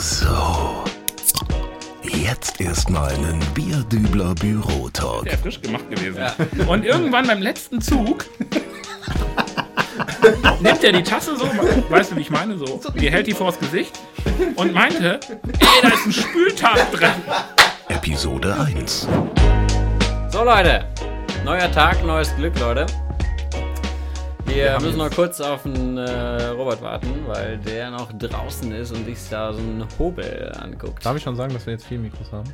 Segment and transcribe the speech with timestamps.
[0.00, 0.82] So.
[2.02, 5.28] Jetzt erstmal einen Bierdübler Bürotalk.
[5.28, 6.22] Sehr frisch gemacht gewesen.
[6.66, 8.24] Und irgendwann beim letzten Zug
[10.60, 11.44] nimmt er die Tasse so,
[11.90, 14.00] weißt du, wie ich meine, so, die hält die vors Gesicht
[14.56, 15.20] und meinte,
[15.58, 17.10] ey, da ist ein Spültag drin.
[17.88, 19.06] Episode 1.
[20.30, 20.86] So Leute,
[21.44, 22.86] neuer Tag, neues Glück, Leute.
[24.52, 29.04] Wir müssen noch kurz auf den äh, Robert warten, weil der noch draußen ist und
[29.04, 31.04] sich da so einen Hobel anguckt.
[31.04, 32.52] Darf ich schon sagen, dass wir jetzt vier Mikros haben?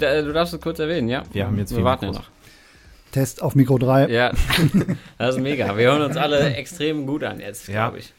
[0.00, 1.22] Äh, Du darfst es kurz erwähnen, ja?
[1.32, 2.26] Wir haben jetzt Wir vier warten ja Mikros.
[2.26, 3.12] noch.
[3.12, 4.08] Test auf Mikro 3.
[4.08, 4.32] Ja,
[5.18, 5.76] das ist mega.
[5.76, 7.86] Wir hören uns alle extrem gut an jetzt, Ja.
[7.88, 8.12] glaube ich.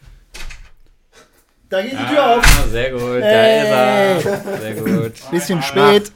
[1.70, 2.44] Da geht die Tür auf.
[2.44, 4.60] Ah, sehr gut, da ist er.
[4.60, 5.14] Sehr gut.
[5.30, 6.12] Bisschen spät.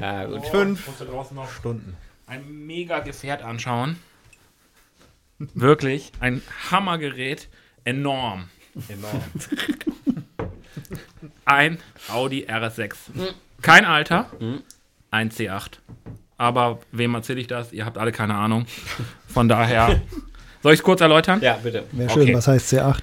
[0.00, 0.46] Ja, gut.
[0.46, 1.94] Fünf musste draußen noch Stunden.
[2.26, 3.96] ein mega Gefährt anschauen.
[5.38, 7.48] Wirklich, ein Hammergerät,
[7.84, 8.48] enorm.
[8.88, 9.22] Enorm.
[11.44, 11.78] Ein
[12.08, 12.94] Audi RS6.
[13.62, 14.26] Kein Alter,
[15.10, 15.78] ein C8.
[16.36, 17.72] Aber wem erzähle ich das?
[17.72, 18.66] Ihr habt alle keine Ahnung.
[19.28, 20.02] Von daher,
[20.62, 21.40] soll ich es kurz erläutern?
[21.40, 21.84] Ja, bitte.
[21.92, 22.34] Wäre schön, Okay.
[22.34, 23.02] was heißt C8?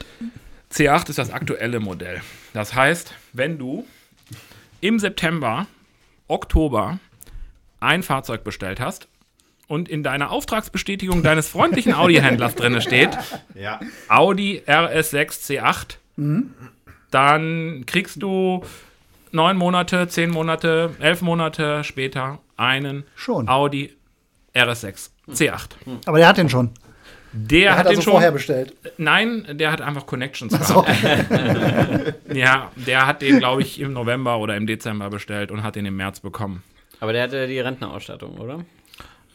[0.72, 2.22] C8 ist das aktuelle Modell.
[2.54, 3.88] Das heißt, wenn du
[4.82, 5.66] im September,
[6.28, 7.00] Oktober
[7.80, 9.08] ein Fahrzeug bestellt hast
[9.74, 13.10] und in deiner Auftragsbestätigung deines freundlichen Audi-Händlers drin steht,
[13.56, 13.80] Ja.
[14.08, 15.98] Audi RS6 C8,
[17.12, 18.64] dann kriegst du
[19.32, 23.48] neun Monate, zehn Monate, elf Monate später einen Schon.
[23.50, 23.94] Audi
[24.56, 25.70] RS6 C8.
[26.06, 26.72] Aber der hat den schon.
[27.36, 28.12] Der Der hat, hat den also schon.
[28.14, 28.76] vorher bestellt.
[28.98, 30.84] Nein, der hat einfach Connections So.
[30.84, 32.14] gehabt.
[32.34, 35.86] Ja, der hat den, glaube ich, im November oder im Dezember bestellt und hat den
[35.88, 36.64] im März bekommen.
[37.00, 38.64] Aber der hatte die Rentnerausstattung, oder?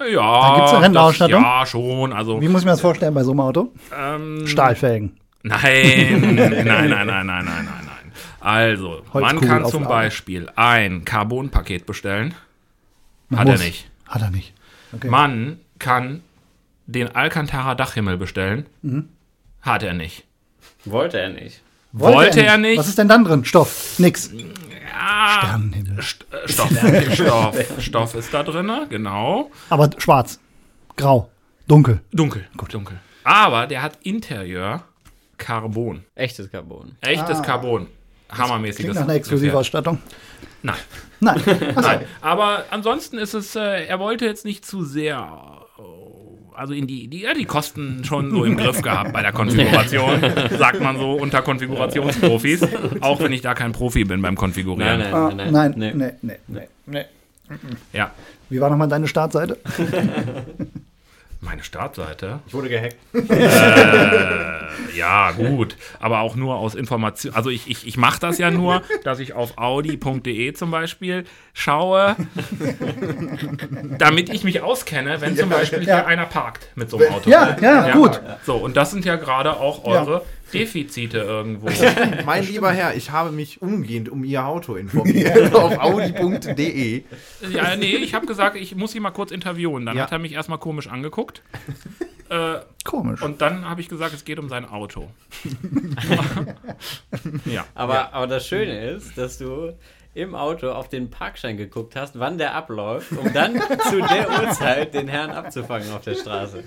[0.00, 1.42] Ja, Da gibt's eine Rentnerausstattung?
[1.42, 2.12] das- Ja, schon.
[2.12, 3.72] Also, Wie muss ich mir das vorstellen bei so einem Auto?
[3.96, 5.16] ähm, Stahlfelgen.
[5.42, 5.60] Nein,
[6.34, 8.12] nein, nein, nein, nein, nein, nein, nein.
[8.41, 9.84] Also, man kann zum.
[9.84, 12.34] Beispiel ein Carbon-Paket bestellen.
[13.28, 13.62] Man Hat er muss.
[13.62, 13.91] nicht.
[14.06, 14.52] Hat er nicht.
[14.92, 15.08] Okay.
[15.08, 16.22] Man kann
[16.86, 18.66] den Alcantara Dachhimmel bestellen.
[18.82, 19.09] Mhm.
[19.60, 20.25] Hat er nicht.
[20.84, 21.60] Wollte er nicht.
[21.92, 22.78] Wollte, er nicht.
[22.78, 23.44] Was ist denn dann drin?
[23.44, 23.98] Stoff.
[23.98, 24.30] Nix.
[24.91, 26.03] Ja, Sternenhimmel.
[26.03, 26.71] St äh, Stoff,
[27.15, 29.50] Stoff, Stoff ist da drin, genau.
[29.71, 30.41] Aber schwarz.
[30.97, 31.31] Grau.
[31.66, 32.00] Dunkel.
[32.12, 32.98] Dunkel, dunkel.
[33.25, 34.82] Aber der hat Interieur
[35.37, 36.04] Carbon.
[36.15, 36.97] Echtes Carbon.
[37.00, 37.87] Echtes Carbon.
[38.31, 38.78] Hammermäßiges.
[38.78, 38.82] Ah.
[38.82, 39.98] Klingt nach einer Exklusivausstattung.
[40.62, 40.77] Nein,
[41.21, 41.43] Nein.
[41.75, 42.06] Nein.
[42.21, 45.57] Aber ansonsten ist es, äh, er wollte jetzt nicht zu sehr,
[46.58, 50.20] also in die, die, ja, die Kosten schon so im Griff gehabt bei der Konfiguration,
[50.58, 52.66] sagt man so unter Konfigurationsprofis.
[53.00, 54.98] Auch wenn ich da kein Profi bin beim Konfigurieren.
[55.00, 55.92] Nein, Ah, nein, nein, nee.
[55.94, 57.04] nee, nee, nee, nee.
[57.92, 58.10] Ja,
[58.50, 59.56] Wie war nochmal deine Startseite?
[61.41, 62.41] meine Startseite.
[62.47, 62.97] Ich wurde gehackt.
[64.97, 67.34] Ja, gut, aber auch nur aus Information.
[67.34, 71.24] Also ich, ich, ich mache das ja nur, dass ich auf audi.de zum Beispiel
[71.58, 72.14] schaue,
[73.98, 75.96] damit ich mich auskenne, wenn zum Beispiel Ja.
[75.96, 77.28] hier einer parkt mit so einem Auto.
[77.28, 78.20] Ja, ja, gut.
[78.44, 80.24] So, und das sind ja gerade auch eure
[80.54, 81.68] Defizite irgendwo.
[82.24, 87.02] Mein lieber Herr, ich habe mich umgehend um Ihr Auto informiert auf audi.de.
[87.50, 89.84] Ja, nee, ich habe gesagt, ich muss ihn mal kurz interviewen.
[89.84, 90.04] Dann Ja.
[90.04, 91.42] hat er mich erstmal komisch angeguckt.
[92.30, 93.22] Äh, Komisch.
[93.22, 95.08] und dann habe ich gesagt, es geht um sein Auto.
[97.47, 97.64] ja.
[97.74, 99.72] Aber, aber das Schöne ist, dass du
[100.18, 103.54] im Auto auf den Parkschein geguckt hast, wann der abläuft, um dann
[103.88, 106.64] zu der Uhrzeit den Herrn abzufangen auf der Straße.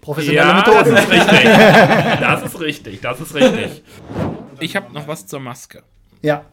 [0.00, 0.96] Professionelle Ja, das Methoden.
[0.96, 1.44] ist richtig.
[2.20, 3.82] Das ist richtig, das ist richtig.
[4.60, 5.82] Ich habe noch was zur Maske.
[6.22, 6.44] Ja.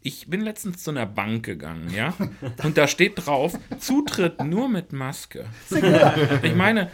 [0.00, 2.14] Ich bin letztens zu einer Bank gegangen, ja?
[2.62, 5.46] Und da steht drauf, Zutritt nur mit Maske.
[6.42, 6.90] Ich meine,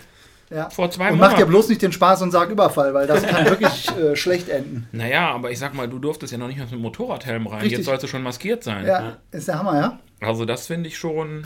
[0.50, 0.70] ja.
[0.70, 1.50] vor zwei Und mach dir Monaten.
[1.50, 4.86] bloß nicht den Spaß und sag Überfall, weil das kann wirklich äh, schlecht enden.
[4.92, 7.60] Naja, aber ich sag mal, du durftest ja noch nicht mal mit dem Motorradhelm rein.
[7.60, 7.78] Richtig.
[7.78, 8.86] Jetzt sollst du schon maskiert sein.
[8.86, 9.98] Ja, ist der Hammer, ja?
[10.20, 11.44] Also, das finde ich schon.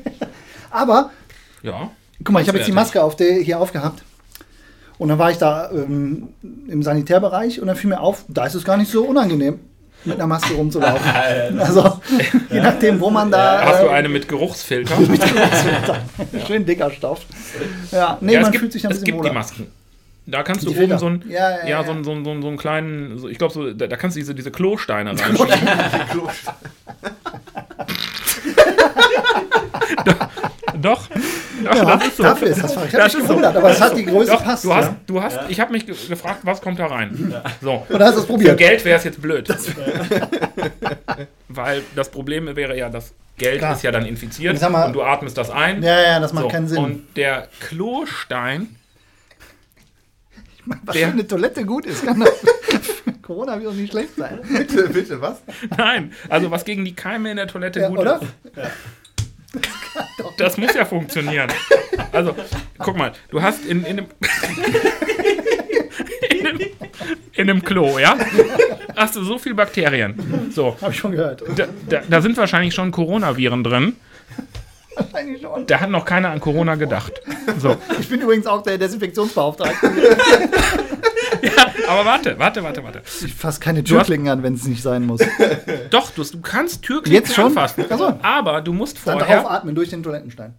[0.70, 1.10] Aber,
[1.62, 1.90] Ja.
[2.24, 2.72] guck mal, ich habe jetzt die.
[2.72, 4.02] Maske auf der, hier aufgehabt.
[4.98, 6.28] Und dann war ich da ähm,
[6.68, 9.58] im Sanitärbereich und dann fiel mir auf, da ist es gar nicht so unangenehm,
[10.04, 11.10] mit einer Maske rumzulaufen.
[11.60, 12.00] also,
[12.50, 13.62] je nachdem, wo man da.
[13.64, 14.96] Hast du äh, eine mit Geruchsfilter?
[16.46, 17.20] Schön dicker Stoff.
[17.90, 19.34] Ja, nee, ja, es man gibt, fühlt sich dann ein es bisschen gibt die wohler.
[19.34, 19.66] Masken.
[20.24, 20.98] Da kannst du Die oben Filter.
[20.98, 22.04] so ein, Ja, ja, ja, so, einen, ja.
[22.04, 24.20] so, einen, so, einen, so einen kleinen, so, ich glaube, so, da, da kannst du
[24.20, 25.48] diese, diese Klosteine reinschieben.
[30.04, 30.28] Doch,
[30.80, 31.08] doch
[31.64, 32.22] Ja, das ist so.
[32.22, 32.72] dafür ist das.
[32.72, 33.28] Ich hab Das mich ist so.
[33.28, 34.64] gewundert, aber es hat die Größe Doch, passt.
[34.64, 34.96] du hast, ja.
[35.06, 37.34] du hast, ich habe mich ge gefragt, was kommt da rein?
[37.60, 37.86] So.
[37.88, 38.58] Und da hast du es Für probiert.
[38.58, 39.48] Geld wäre es jetzt blöd.
[41.48, 43.74] Weil das Problem wäre ja, das Geld Klar.
[43.74, 45.82] ist ja dann infiziert Ich sag mal- und du atmest das ein.
[45.82, 46.78] Ja, ja, das macht So, keinen Sinn.
[46.78, 48.76] Und der Klostein,
[50.66, 52.30] Was der- für eine Toilette gut ist, kann das.
[53.22, 54.40] Corona wird doch nicht schlecht sein.
[54.48, 55.42] Bitte, bitte, was?
[55.76, 58.20] Nein, also was gegen die Keime in der Toilette Ja, gut oder?
[58.20, 58.32] ist.
[60.38, 61.48] Das muss ja funktionieren.
[62.12, 62.34] Also,
[62.78, 64.06] guck mal, du hast in, in, einem,
[66.30, 66.60] in, einem,
[67.34, 68.16] in einem Klo, ja?
[68.96, 70.50] Hast du so viel Bakterien.
[70.54, 71.42] So, Hab ich schon gehört.
[71.56, 73.96] da, da, da sind wahrscheinlich schon Coronaviren drin.
[74.94, 75.66] Wahrscheinlich schon.
[75.66, 77.12] Da hat noch keiner an Corona gedacht.
[77.58, 79.90] So, Ich bin übrigens auch der Desinfektionsbeauftragte.
[81.88, 83.02] aber warte, warte, warte, warte.
[83.24, 85.20] Ich fasse keine Türklingen an, wenn es nicht sein muss.
[85.90, 87.46] Doch, du, du kannst Türklingen Jetzt schon?
[87.46, 87.84] anfassen.
[87.96, 88.18] So.
[88.22, 89.42] Aber du musst Dann vorher...
[89.42, 90.54] drauf atmen durch den Toilettenstein.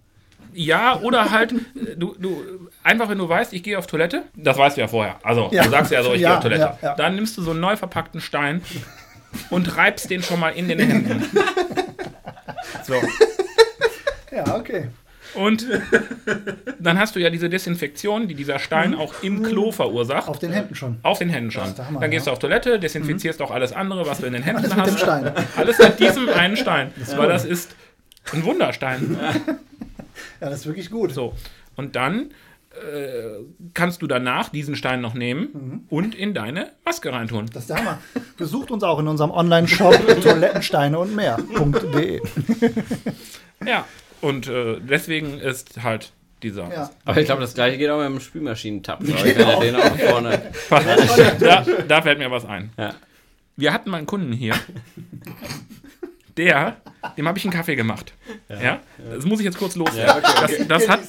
[0.56, 4.56] Ja, oder halt, äh, du, du, einfach wenn du weißt, ich gehe auf Toilette, das
[4.58, 5.16] weißt du ja vorher.
[5.24, 5.64] Also, Ja.
[5.64, 6.78] du sagst ja so, ich Ja, gehe auf Toilette.
[6.82, 6.96] ja.
[6.96, 8.62] Dann nimmst du so einen neu verpackten Stein
[9.50, 11.26] und reibst den schon mal in den Händen.
[12.86, 12.96] So.
[14.32, 14.88] Ja, okay.
[15.36, 15.66] Und
[16.80, 20.26] dann hast du ja diese Desinfektion, die dieser Stein auch im Klo verursacht.
[20.28, 20.30] Mhm.
[20.32, 20.98] Auf den Händen schon.
[21.04, 21.64] Auf den Händen schon.
[21.78, 22.26] Hammer, dann gehst.
[22.26, 22.30] Mhm.
[22.30, 24.92] du auf Toilette, desinfizierst auch alles andere, was du in den Händen Alles mit hast.
[24.92, 25.32] dem Stein.
[25.56, 26.92] Alles mit diesem einen Stein.
[27.16, 27.76] Weil das ist
[28.34, 29.18] ein Wunderstein.
[30.40, 31.12] Ja, das ist wirklich gut.
[31.12, 31.34] So.
[31.76, 32.30] Und dann
[32.72, 33.40] äh,
[33.74, 35.84] kannst du danach diesen Stein noch nehmen Mhm.
[35.90, 37.48] und in deine Maske reintun.
[37.54, 38.00] Das ist der Hammer.
[38.38, 42.22] Besucht uns auch in unserem Online-Shop toilettensteine und mehr.de.
[43.66, 43.86] Ja.
[44.24, 46.72] Und äh, deswegen ist halt dieser.
[46.72, 46.90] Ja.
[47.04, 49.04] Aber ich glaube, das gleiche geht auch mit dem Spülmaschinentab.
[49.04, 50.52] glaub ich, Wenn den auch vorne.
[51.40, 52.72] da, da fällt mir was ein.
[52.78, 52.96] Ja.
[53.58, 54.56] Wir hatten mal einen Kunden hier,
[56.38, 56.78] der,
[57.18, 58.14] dem habe ich einen Kaffee gemacht.
[58.48, 58.80] Ja.
[58.98, 60.24] Das muss ich jetzt kurz loswerden.
[60.24, 61.02] Das, das, hat,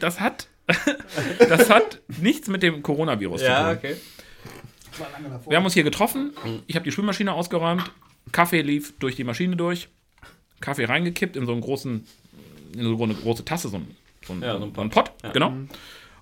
[0.00, 0.48] das, hat,
[1.38, 3.54] das hat nichts mit dem Coronavirus zu tun.
[3.54, 3.96] Ja, okay.
[5.46, 6.32] Wir haben uns hier getroffen.
[6.66, 7.90] Ich habe die Spülmaschine ausgeräumt.
[8.32, 9.88] Kaffee lief durch die Maschine durch.
[10.60, 12.06] Kaffee reingekippt in so einen großen,
[12.78, 13.96] so eine große Tasse, so ein,
[14.26, 15.12] so ein, Ja, so ein so ein Pott.
[15.32, 15.52] Genau.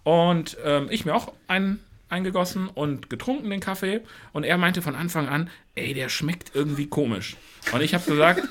[0.04, 4.00] Und ähm, ich mir auch einen eingegossen und getrunken den Kaffee.
[4.32, 7.36] Und er meinte von Anfang an, ey, der schmeckt irgendwie komisch.
[7.72, 8.42] Und ich habe gesagt,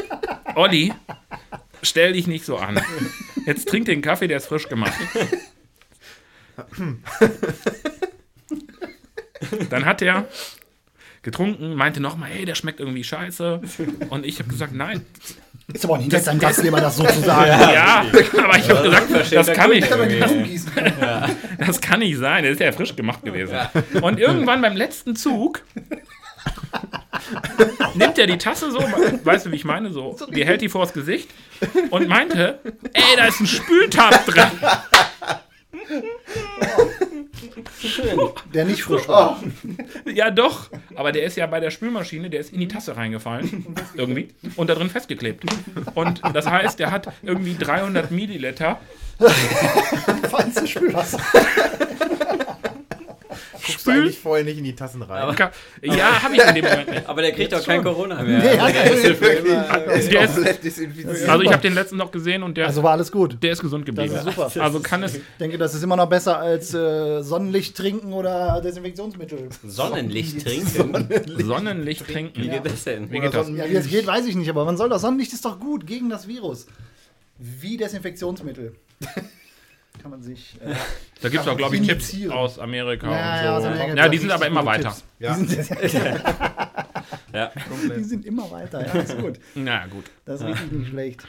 [0.54, 0.92] Olli,
[1.82, 2.80] stell dich nicht so an.
[3.46, 4.92] Jetzt trink den Kaffee, der ist frisch gemacht.
[9.70, 10.28] Dann hat er
[11.22, 13.60] getrunken, meinte nochmal, hey, der schmeckt irgendwie scheiße.
[14.10, 15.04] Und ich habe gesagt, nein.
[15.72, 17.72] Ist aber auch nicht seinem Gastgeber das so zu sagen.
[17.72, 18.04] Ja,
[18.44, 20.60] aber ich habe gesagt, das kann nicht, können.
[21.58, 22.42] das kann nicht sein.
[22.44, 23.56] Der ist ja frisch gemacht gewesen.
[24.00, 25.62] Und irgendwann beim letzten Zug
[27.94, 30.92] nimmt er die Tasse so, weißt du, wie ich meine, so, die hält die vors
[30.92, 31.28] Gesicht
[31.90, 32.60] und meinte,
[32.92, 34.44] ey, da ist ein Spültab drin.
[38.52, 39.42] Der nicht frisch war.
[40.04, 40.70] Ja, doch.
[40.94, 43.66] Aber der ist ja bei der Spülmaschine, der ist in die Tasse reingefallen.
[43.94, 44.28] Irgendwie.
[44.56, 45.44] Und da drin festgeklebt.
[45.94, 48.80] Und das heißt, der hat irgendwie 300 Milliliter
[50.30, 51.20] Feinste Spülwasser.
[53.66, 55.34] Guckst du eigentlich vorher nicht in die Tassen rein?
[55.34, 55.50] Ka-
[55.82, 57.08] Ja, habe ich in dem Moment nicht.
[57.08, 58.38] Aber der kriegt doch kein Corona mehr.
[58.38, 59.78] Nee, Also der er ist immer.
[59.78, 61.28] Der ist, Komplett desinfiziert.
[61.28, 63.36] also ich habe den letzten noch gesehen und der, Also war alles gut.
[63.42, 64.14] der ist gesund Das geblieben.
[64.16, 64.50] ist super.
[64.62, 65.16] Also kann es.
[65.16, 69.48] Ich denke, das ist immer noch besser als äh, Sonnenlicht trinken oder Desinfektionsmittel.
[69.66, 70.94] Sonnenlicht trinken.
[71.44, 72.42] Sonnenlicht trinken.
[72.42, 73.10] Wie geht das denn?
[73.10, 73.48] Wie geht das?
[73.50, 75.86] Ja, wie das geht, weiß ich nicht, aber man soll doch Sonnenlicht ist doch gut
[75.86, 76.66] gegen das Virus.
[77.38, 78.74] Wie Desinfektionsmittel.
[80.02, 80.56] Kann man sich.
[80.60, 80.74] Äh,
[81.22, 83.68] Da gibt es auch, glaube ich, Tipps aus Amerika Ja, ja, und aus so.
[83.68, 84.96] Amerika Ja, gibt's die sind aber richtig immer weiter.
[85.18, 85.36] Ja.
[85.36, 85.68] Die, sind,
[87.32, 87.50] Ja.
[87.96, 89.38] die sind immer weiter, ja, ist gut.
[89.54, 90.04] Na gut.
[90.24, 91.22] Das ist wirklich nicht schlecht.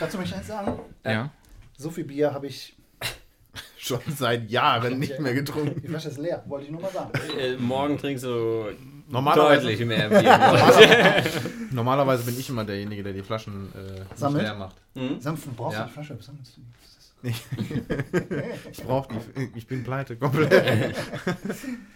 [0.00, 0.78] Dazu möchte ich eins sagen.
[1.04, 1.30] Ja.
[1.76, 2.74] So viel Bier habe ich.
[3.78, 5.80] Schon seit Jahren nicht mehr getrunken.
[5.82, 7.10] Die Flasche ist leer, wollte ich nur mal sagen.
[7.38, 8.66] Äh, Morgen trinkst du
[9.08, 11.22] Normalerweise, deutlich mehr Bier.
[11.70, 14.76] normalerweise bin ich immer derjenige, der die Flaschen äh, leer macht.
[15.18, 15.84] Sanft, du brauchst Ja.
[15.84, 16.14] eine Flasche.
[16.14, 16.22] Du?
[18.72, 19.16] Ich brauch die.
[19.54, 20.52] Ich bin pleite komplett.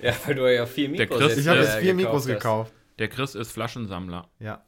[0.00, 2.26] Ja, weil du ja vier Mikros Chris- jetzt, Ich habe äh, jetzt vier Mikros hast.
[2.26, 2.72] gekauft.
[2.98, 4.28] Der Chris ist Flaschensammler.
[4.38, 4.64] Ja.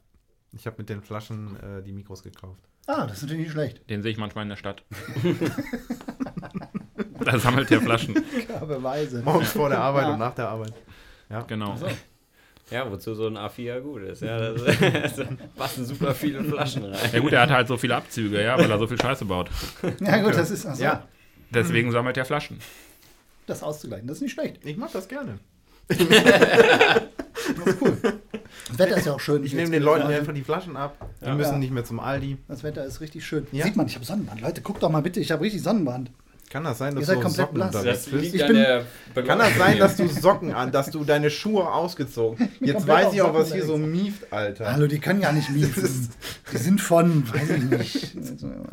[0.53, 2.61] Ich habe mit den Flaschen äh, die Mikros gekauft.
[2.87, 3.89] Ah, das ist natürlich nicht schlecht.
[3.89, 4.83] Den sehe ich manchmal in der Stadt.
[7.23, 8.15] da sammelt der Flaschen.
[8.49, 9.21] Ja, Beweise.
[9.23, 10.13] Morgens vor der Arbeit Ja.
[10.13, 10.73] und nach der Arbeit.
[11.47, 11.75] Genau.
[12.71, 14.21] Ja, wozu so ein A4 gut ist.
[14.21, 15.25] Ja, das, da
[15.55, 17.09] passen super viele Flaschen rein.
[17.13, 19.49] Ja gut, er hat halt so viele Abzüge, ja, weil er so viel Scheiße baut.
[19.99, 21.05] Ja, gut, das ist also, Ja,
[21.53, 22.59] Deswegen sammelt er Flaschen.
[23.45, 24.07] das auszugleichen.
[24.07, 24.59] Das ist nicht schlecht.
[24.65, 25.37] ich mache das gerne.
[25.89, 25.99] Das
[28.77, 29.43] Wetter ist ja auch schön.
[29.43, 30.95] Ich nehme den Leuten einfach die Flaschen ab.
[31.25, 31.57] Die müssen Ja.
[31.57, 32.37] nicht mehr zum Aldi.
[32.47, 33.47] Das Wetter ist richtig schön.
[33.51, 33.65] Ja.
[33.65, 34.41] Sieht man, ich habe Sonnenbrand.
[34.41, 36.11] Leute, guckt doch mal bitte, ich habe richtig Sonnenbrand.
[36.51, 37.73] Kann das sein, dass du Socken blass.
[37.75, 38.51] unterwegs Das Ich an
[39.13, 43.05] bin- Kann das sein, dass du Socken an, dass du deine Schuhe ausgezogen Jetzt komplett
[43.05, 44.73] weiß ich auch, was hier so mieft, Alter.
[44.73, 46.09] Hallo, die können ja nicht mieten.
[46.51, 48.17] Die sind von, weiß ich nicht.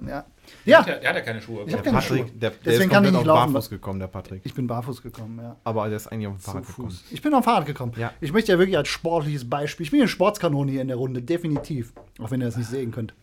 [0.08, 0.24] Ja,
[0.64, 1.64] ja Der, der hat ja keine Schuhe.
[1.66, 2.30] Ich Der keine Patrick, Schuhe.
[2.38, 3.52] der, der Deswegen ist kann ich nicht auf laufen.
[3.52, 4.40] barfuß gekommen, der Patrick.
[4.44, 5.56] ich bin barfuß gekommen, ja.
[5.64, 6.90] Aber der ist eigentlich auf dem Zu Fahrrad gekommen.
[6.90, 7.04] Fuß.
[7.10, 7.92] Ich bin auf dem Fahrrad gekommen.
[7.96, 8.12] Ja.
[8.20, 9.84] Ich möchte ja wirklich als sportliches Beispiel.
[9.84, 11.92] Ich bin eine Sportskanone hier in der Runde, definitiv.
[12.18, 13.14] Auch wenn ihr das nicht sehen könnt.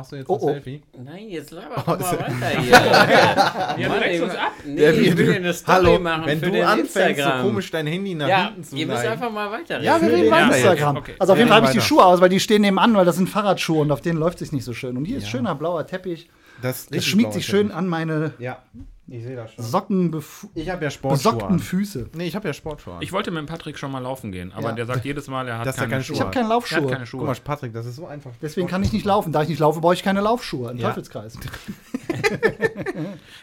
[0.00, 0.46] Machst du jetzt Oh, ein oh.
[0.52, 0.82] Selfie?
[1.04, 2.72] Nein, jetzt laber Oh, mal weiter hier.
[3.86, 4.52] Ja, lenkst uns ab.
[4.64, 7.42] Nee, Der ich will- dir eine Story Hallo, machen wenn für du den anfängst, Instagram.
[7.42, 9.84] so komisch dein Handy nach ja, hinten zu ihr müsst einfach mal weiterreden.
[9.84, 10.56] Ja, wir reden Ja, jetzt.
[10.56, 10.96] Instagram.
[10.96, 11.14] Okay.
[11.18, 11.86] Also auf jeden Ja, Fall habe ich die weiter.
[11.86, 14.52] Schuhe aus, weil die stehen nebenan, weil das sind Fahrradschuhe und auf denen läuft sich
[14.52, 14.96] nicht so schön.
[14.96, 16.30] Und hier ist schöner blauer Teppich.
[16.62, 18.62] Das, Das schmiegt sich schön an meine Ja,
[19.10, 19.64] ich sehe das schon.
[19.64, 21.58] Sockenbefu Ich habe ja Sportschuhe besockten an.
[21.58, 22.10] Füße.
[22.14, 23.02] Nee, ich habe ja Sportschuhe an.
[23.02, 24.74] Ich wollte mit dem Patrick schon mal laufen gehen, aber Ja.
[24.76, 26.14] der sagt jedes Mal, er hat Dass er keine, keine Schuhe.
[26.16, 26.80] Ich habe keine Er hat Laufschuhe.
[26.86, 27.24] keine Guck Schuhe.
[27.26, 28.30] mal, Patrick, das ist so einfach.
[28.40, 29.32] Deswegen kann ich nicht laufen.
[29.32, 30.70] Da ich nicht laufe, brauche ich keine Laufschuhe.
[30.70, 30.88] Ein Ja.
[30.88, 31.34] Teufelskreis.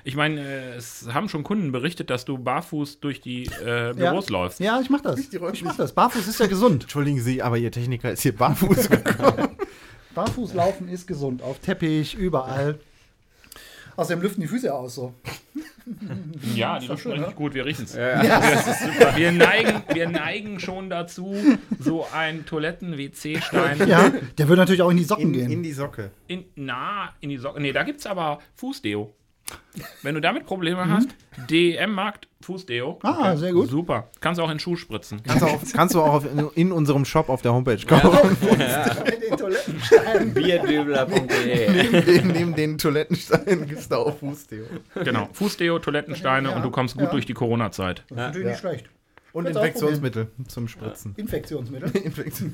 [0.03, 4.29] Ich meine, äh, es haben schon Kunden berichtet, dass du barfuß durch die äh, Büros
[4.29, 4.59] läufst.
[4.59, 5.19] Ja, ich mach das.
[5.19, 5.93] Ich mach das.
[5.93, 6.83] Barfuß ist ja gesund.
[6.83, 9.50] Entschuldigen Sie, aber Ihr Techniker ist hier barfuß gekommen.
[10.15, 11.41] Barfuß laufen ist gesund.
[11.43, 12.79] Auf Teppich, überall.
[13.97, 15.13] Außerdem lüften die Füße aus so.
[16.53, 17.95] Ja, die doch lüften schön, richtig gut, wir riechen es.
[17.95, 19.15] Ja, ja.
[19.15, 21.33] Wir neigen, wir neigen schon dazu,
[21.79, 25.49] so ein Toiletten-WC-Stein Ja, der würde natürlich auch in die Socken In, gehen.
[25.51, 26.11] in die Socke.
[26.27, 27.61] in, na, in die Socke.
[27.61, 29.13] Nee, da gibt's aber Fußdeo.
[30.01, 31.09] Wenn du damit Probleme hast,
[31.49, 32.99] DM-Markt, Fußdeo.
[33.03, 33.69] ah, sehr gut.
[33.69, 34.09] Super.
[34.21, 35.21] Kannst du auch in Schuh spritzen.
[35.23, 38.35] Kannst du auch, kannst du auch auf, in, in unserem Shop auf der Homepage kaufen.
[38.41, 40.33] Mit den Toilettensteinen.
[40.33, 41.91] Bierdübler.de.
[41.91, 44.65] neben, neben den Toilettensteinen gibt es da auch Fußdeo.
[45.03, 45.29] Genau.
[45.33, 46.55] Fußdeo, Toilettensteine Ja.
[46.55, 47.11] und du kommst gut Ja.
[47.11, 48.03] durch die Corona-Zeit.
[48.09, 48.89] Das ist natürlich nicht schlecht.
[49.38, 51.13] Und Kannst Infektionsmittel zum Spritzen.
[51.15, 51.91] Infektionsmittel.
[52.03, 52.51] Infektion.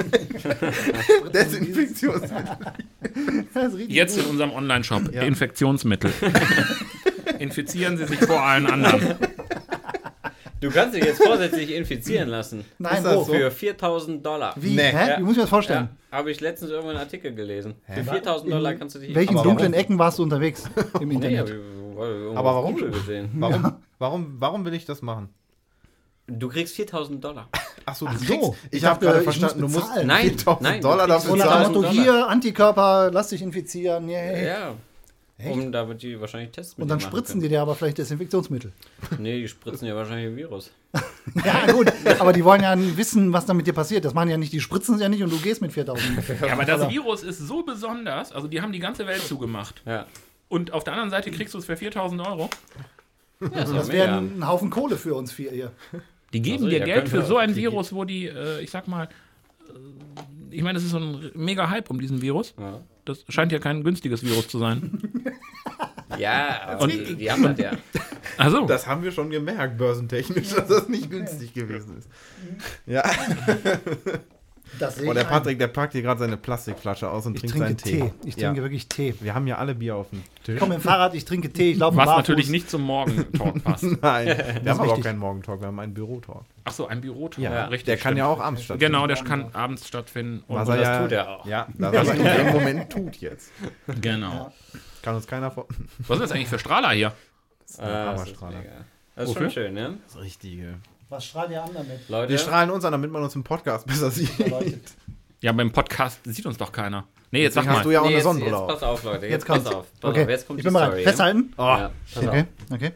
[1.33, 2.57] Desinfektionsmittel.
[3.87, 5.21] Jetzt in unserem Online-Shop Ja.
[5.21, 6.11] Infektionsmittel.
[7.39, 9.15] Infizieren Sie sich vor allen anderen.
[10.59, 12.65] Du kannst dich jetzt vorsätzlich infizieren lassen.
[12.79, 13.23] Nein, Ist das wo?
[13.23, 13.31] so?
[13.33, 14.53] Für 4000 Dollar.
[14.57, 14.75] Wie?
[14.75, 14.91] Nee.
[14.91, 15.09] Hä?
[15.11, 15.17] Ja.
[15.19, 15.87] Wie muss ich mir das vorstellen?
[16.11, 17.75] Ja, habe ich letztens irgendwo einen Artikel gelesen.
[17.85, 18.03] Für Hä?
[18.03, 19.81] 4000 In Dollar kannst du dich In welchen Aber dunklen warum?
[19.85, 20.63] Ecken warst du unterwegs
[20.99, 21.49] im Nee, Internet?
[21.49, 22.81] irgendwo Aber auf warum?
[23.39, 25.29] Warum, warum, warum will ich das machen?
[26.27, 27.49] Du kriegst 4000 Dollar.
[27.85, 28.51] Achso, du Ach so, kriegst.
[28.71, 30.05] Ich, ich habe gerade ich verstanden, du muss musst.
[30.05, 31.67] Nein, 4000 nein, du Dollar kriegst dafür zahlen.
[31.67, 34.07] Motto, 1000 hier, Antikörper, lass dich infizieren.
[34.07, 34.41] Yeah.
[34.41, 34.75] Ja.
[35.45, 38.71] Um, da wird die wahrscheinlich Tests mit Und dann spritzen die dir aber vielleicht Desinfektionsmittel.
[39.09, 39.21] können.
[39.23, 40.71] Nee, die spritzen ja wahrscheinlich ein Virus.
[41.43, 44.03] Ja, gut, aber die wollen ja wissen, was da mit dir passiert.
[44.05, 46.05] Das machen ja nicht, die spritzen es ja nicht und du gehst mit 4000.
[46.41, 49.81] Ja, aber das Virus ist so besonders, also die haben die ganze Welt zugemacht.
[49.85, 50.05] Ja.
[50.49, 52.49] Und auf der anderen Seite kriegst du es für 4000 Euro.
[53.39, 55.71] ja ist Das wäre ein Haufen Kohle für uns vier hier.
[56.33, 58.71] Die geben Also, dir ja, Geld für so ein Die- Virus, wo die, äh, ich
[58.71, 59.07] sag mal, äh,
[60.55, 62.53] ich meine, das ist so ein mega Hype um diesen Virus.
[62.59, 62.79] Ja.
[63.05, 64.99] Das scheint ja kein günstiges Virus zu sein.
[66.19, 67.71] Ja, aber die, die haben das ja.
[68.37, 72.07] Also, Das haben wir schon gemerkt, börsentechnisch, dass das nicht günstig gewesen ist.
[72.85, 73.01] Ja.
[74.79, 75.33] Das sehe Und der ich ein.
[75.33, 77.99] Patrick, der packt hier gerade seine Plastikflasche aus und Ich trinkt seinen Tee.
[78.01, 78.13] Tee.
[78.25, 78.47] Ich Ja.
[78.49, 79.13] trinke wirklich Tee.
[79.19, 80.55] Wir haben ja alle Bier auf dem Tisch.
[80.55, 83.83] Ich komme dem Fahrrad, ich trinke Tee, ich laufe was natürlich nicht zum Morgentalk passt.
[83.83, 84.27] Nein,
[84.61, 86.43] wir haben aber auch keinen Morgentalk, wir haben einen Bürotalk.
[86.65, 87.43] Ach so, ein Bürotalk.
[87.43, 87.85] Ja, richtig.
[87.85, 88.17] der kann stimmt.
[88.19, 88.91] ja auch abends stattfinden.
[88.93, 90.43] Genau, der kann abends stattfinden.
[90.47, 91.45] Und Was Und er das ja, tut er auch.
[91.45, 93.51] Ja, das was er im Moment tut jetzt.
[94.01, 94.51] Genau.
[95.01, 95.67] Kann uns keiner vor.
[96.07, 97.13] Was ist das eigentlich für Strahler hier?
[97.61, 98.57] Das ist, äh, das ist Hammerstrahler.
[98.59, 98.71] mega.
[99.15, 99.97] Das ist schon schön, ne?
[100.07, 100.75] Das Richtige.
[101.13, 102.09] Was strahlt ihr an damit?
[102.09, 104.31] Leute, Wir strahlen uns an, damit man uns im Podcast besser sieht.
[105.41, 107.03] Ja, beim Podcast sieht uns doch keiner.
[107.29, 107.83] Nee, jetzt sag Deswegen hast mal.
[107.83, 108.67] du ja auch nee, eine jetzt, Sonnenbrille jetzt auf.
[108.69, 109.25] pass auf, Leute.
[109.27, 109.85] Jetzt, Jetzt pass auf.
[109.99, 110.29] Pass Okay, auf.
[110.29, 110.81] Jetzt kommt ich die bin.
[110.81, 111.03] Story.
[111.03, 111.53] Festhalten?
[111.57, 112.71] Ja, pass Okay, auf.
[112.71, 112.91] okay.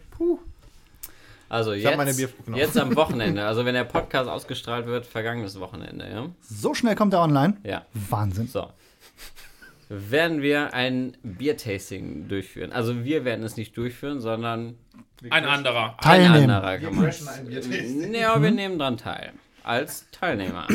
[1.50, 5.60] Also hab jetzt, meine Bier- jetzt am Wochenende, also wenn der Podcast ausgestrahlt wird, vergangenes
[5.60, 6.26] Wochenende, ja?
[6.42, 7.58] So schnell kommt er online.
[7.64, 7.86] Ja.
[7.94, 8.48] Wahnsinn.
[8.48, 8.68] So.
[9.90, 12.72] Werden wir ein Biertasting durchführen.
[12.74, 14.76] Also wir werden es nicht durchführen, sondern
[15.30, 15.96] Ein anderer.
[15.98, 16.50] ein Teilnehmen.
[16.52, 17.12] anderer kann man.
[18.12, 19.32] Nee, aber wir nehmen dran teil.
[19.64, 20.68] Als Teilnehmer.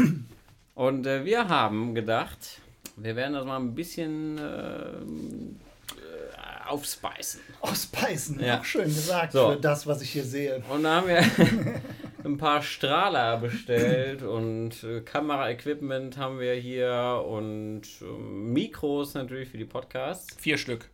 [0.75, 2.61] Und äh, wir haben gedacht,
[2.97, 4.43] wir werden das mal ein bisschen äh,
[6.69, 7.41] aufspeisen.
[7.61, 8.41] Ausspeisen.
[8.41, 8.61] Ja.
[8.61, 9.51] Auch schön gesagt So.
[9.53, 10.63] für das, was ich hier sehe.
[10.71, 11.23] Und da haben wir
[12.25, 19.59] ein paar Strahler bestellt und äh, Kameraequipment haben wir hier und ähm, Mikros natürlich für
[19.59, 20.35] die Podcasts.
[20.39, 20.89] Vier Stück.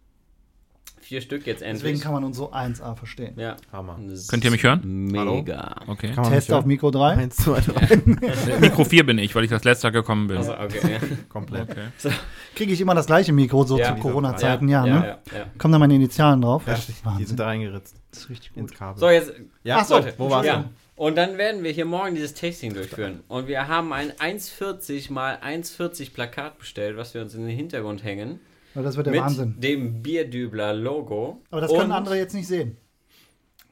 [1.01, 1.83] Vier Stück jetzt endlich.
[1.85, 3.33] Deswegen kann man uns so 1A verstehen.
[3.39, 3.57] ja.
[3.73, 3.99] Hammer.
[4.29, 4.83] Könnt ihr mich hören?
[4.85, 5.77] Mega.
[5.87, 6.09] Okay.
[6.13, 6.99] Kann man Test auf Mikro 3.
[6.99, 7.19] hören?
[7.21, 7.97] Eins, zwei, drei.
[8.61, 10.37] Mikro 4 bin ich, weil ich das letzte gekommen bin.
[10.39, 10.99] Also, okay.
[11.31, 11.71] Komplett.
[11.71, 12.13] Okay.
[12.55, 13.95] Kriege ich immer das gleiche Mikro, so Ja.
[13.95, 15.07] zu Corona-Zeiten, ja, ja, ne?
[15.33, 15.47] ja, ja.
[15.57, 16.65] Kommen da meine Initialen drauf?
[16.67, 16.77] Ja,
[17.19, 18.79] die sind da reingeritzt Das ist richtig ins gut.
[18.79, 19.01] Kabel.
[19.01, 19.33] So, jetzt.
[19.63, 20.57] ja, Ach so, Leute, wo war's Ja.
[20.57, 20.65] denn?
[20.99, 23.23] Und dann werden wir hier morgen dieses Tasting durchführen.
[23.29, 28.03] Und wir haben ein 1,40 mal 1,40 Plakat bestellt, was wir uns in den Hintergrund
[28.03, 28.41] hängen.
[28.75, 29.55] Weil das wird der mit Wahnsinn.
[29.61, 31.41] dem Bierdübler Logo.
[31.53, 32.77] Aber das können andere jetzt nicht sehen.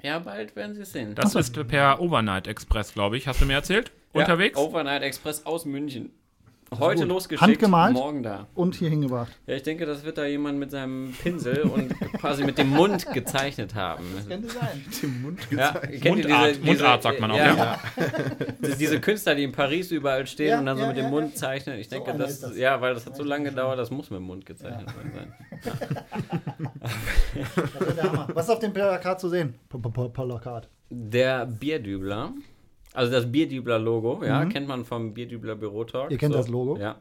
[0.02, 1.16] Ja, bald werden Sie es sehen.
[1.16, 3.26] Das ist per Overnight Express, glaube ich.
[3.26, 3.90] Hast du mir erzählt?
[4.12, 4.56] Unterwegs?
[4.56, 6.10] Ja, Overnight Express aus München.
[6.78, 7.08] Heute gut.
[7.08, 7.94] losgeschickt, Handgemalt?
[7.94, 8.48] morgen da.
[8.54, 9.30] Und hier hingebracht.
[9.46, 13.06] Ja, ich denke, das wird da jemand mit seinem Pinsel und quasi mit dem Mund
[13.12, 14.04] gezeichnet haben.
[14.28, 14.84] Könnte sein.
[15.02, 16.02] Im Mund Ja, gezeigt.
[16.02, 17.78] kennt ihr Mundart, Mundart sagt man auch, ja.
[18.60, 21.04] Diese- Diese Künstler, die in Paris überall stehen Ja, und dann so ja, mit dem
[21.04, 21.36] ja, Mund ja.
[21.36, 21.78] zeichnen.
[21.78, 22.56] Ich denke, einer das, ist das.
[22.56, 25.32] ja, weil das hat so lange gedauert, das muss mit dem Mund gezeichnet worden sein.
[25.64, 25.74] Das.
[28.34, 29.54] Was ist auf dem Plakat zu sehen?
[30.12, 30.68] Plakat.
[30.90, 32.32] Der Bierdübler,
[32.96, 36.06] also das Bierdübler-Logo, ja, kennt man vom Bierdübler Bürotalk.
[36.06, 36.12] Mhm.
[36.12, 36.76] Ihr kennt so, das Logo?
[36.78, 36.96] Ja.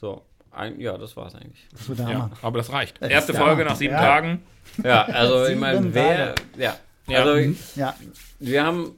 [0.00, 1.66] So, ein, ja, das war's eigentlich.
[1.72, 2.30] Das wird der Ja, Hammer.
[2.42, 3.00] aber das reicht.
[3.00, 4.00] Das Erste Folge nach sieben ja.
[4.00, 4.42] Tagen.
[4.84, 6.76] Ja, also ich meine, wer, ja,
[7.08, 7.22] Ja.
[7.24, 7.94] also Ja,
[8.38, 8.92] wir haben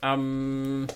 [0.00, 0.86] am,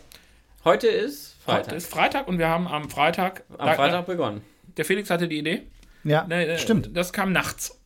[0.64, 3.44] heute ist Heute Freitag, ist Freitag und wir haben am Freitag.
[3.58, 4.42] am Freitag begonnen.
[4.76, 5.62] Der Felix hatte die Idee.
[6.04, 6.24] ja.
[6.26, 6.96] Ne, äh, stimmt.
[6.96, 7.78] Das kam nachts.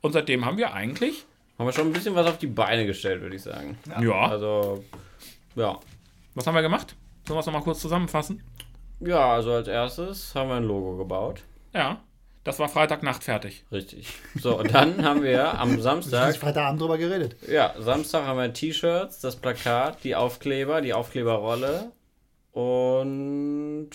[0.00, 1.24] Und seitdem haben wir eigentlich.
[1.58, 3.76] Haben wir schon ein bisschen was auf die Beine gestellt, würde ich sagen.
[4.00, 4.28] Ja.
[4.28, 4.84] Also,
[5.56, 5.80] ja.
[6.38, 6.94] Was haben wir gemacht?
[7.26, 8.44] Sollen wir es nochmal kurz zusammenfassen?
[9.00, 11.42] Ja, also als erstes haben wir ein Logo gebaut.
[11.74, 11.98] Ja.
[12.44, 13.64] Das war Freitagnacht fertig.
[13.72, 14.14] Richtig.
[14.36, 17.34] So, und dann haben wir am Samstag, Freitagabend drüber geredet.
[17.48, 21.90] ja, Samstag haben wir T-Shirts, das Plakat, die Aufkleber, die Aufkleberrolle
[22.52, 23.90] und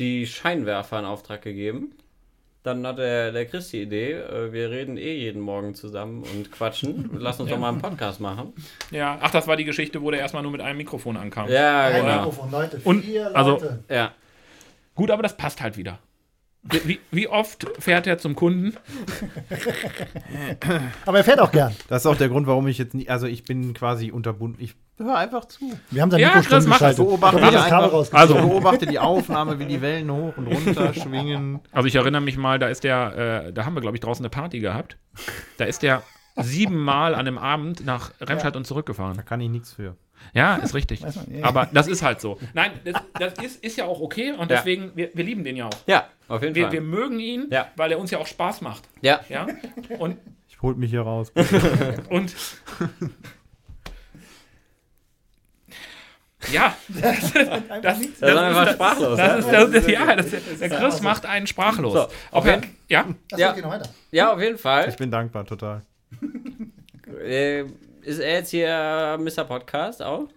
[0.00, 1.94] die Scheinwerfer in Auftrag gegeben.
[2.66, 6.50] Dann hat der, der Chris die Idee, äh, wir reden eh jeden Morgen zusammen und
[6.50, 7.10] quatschen.
[7.16, 8.52] Lass uns doch mal einen Podcast machen.
[8.90, 9.18] Ja.
[9.20, 11.48] Ach, das war die Geschichte, wo der erstmal nur mit einem Mikrofon ankam.
[11.48, 12.16] Ja, Ein genau.
[12.16, 12.80] Mikrofon, Leute.
[12.82, 13.36] Und, Vier Leute.
[13.36, 14.12] also- Ja.
[14.96, 16.00] Gut, aber das passt halt wieder.
[16.84, 18.74] Wie, wie oft fährt er zum Kunden?
[21.04, 21.74] Aber er fährt auch gern.
[21.88, 24.62] Das ist auch der Grund, warum ich jetzt nicht, also ich bin quasi unterbunden.
[24.62, 25.72] Ich höre einfach zu.
[25.90, 26.66] Wir haben sein Ja, Mikro das.
[26.66, 27.04] geschaltet.
[27.04, 31.60] Beobachte Da Kabel einfach, also beobachte die Aufnahme, wie die Wellen hoch und runter schwingen.
[31.72, 34.24] Also ich erinnere mich mal, da ist der, äh, da haben wir, glaube ich, draußen
[34.24, 34.96] eine Party gehabt.
[35.58, 36.02] Da ist der
[36.36, 39.16] siebenmal an einem Abend nach Remscheid und zurückgefahren.
[39.16, 39.96] Da kann ich nichts für.
[40.34, 41.02] Ja, ist richtig.
[41.02, 41.44] Weiß man, ja.
[41.44, 42.38] Aber das ist halt so.
[42.54, 44.56] Nein, das, das ist, ist ja auch okay und Ja.
[44.58, 45.70] deswegen, wir, wir lieben den ja auch.
[45.86, 46.72] Ja, auf jeden Wir, Fall.
[46.72, 47.68] wir mögen ihn, Ja.
[47.76, 48.84] weil er uns ja auch Spaß macht.
[49.00, 49.20] ja.
[49.28, 49.46] Ja?
[49.98, 50.18] Und,
[50.48, 51.32] Ich holt mich hier raus.
[52.10, 52.34] und
[56.52, 59.18] ja, das, das, Das ist einfach sprachlos.
[59.18, 60.30] ja, das,
[60.60, 61.92] der Chris macht einen sprachlos.
[61.94, 62.60] So, okay.
[62.60, 63.04] er, ja,
[63.36, 63.52] Ja.
[63.52, 63.88] geht noch weiter.
[64.12, 64.88] Ja, auf jeden Fall.
[64.88, 65.82] Ich bin dankbar, total.
[67.24, 67.64] Äh,
[68.06, 69.44] ist er jetzt hier Mr.
[69.44, 70.28] Podcast auch?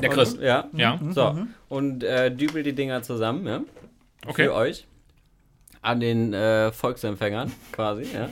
[0.00, 0.34] der Chris.
[0.34, 0.68] Und, ja.
[0.72, 1.46] Ja, So.
[1.68, 3.60] Und äh, dübel die Dinger zusammen, ja?
[4.26, 4.44] okay.
[4.44, 4.86] Für euch.
[5.82, 8.30] An den äh, Volksempfängern quasi, ja.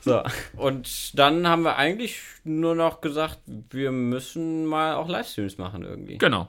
[0.00, 0.22] So.
[0.56, 6.18] Und dann haben wir eigentlich nur noch gesagt, wir müssen mal auch Livestreams machen irgendwie.
[6.18, 6.48] Genau.